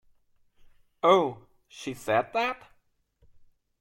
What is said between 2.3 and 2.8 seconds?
that?